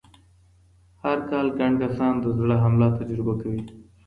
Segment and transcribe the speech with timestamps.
[1.03, 3.61] هرکال ګڼ کسان د زړه حمله تجربه کوي.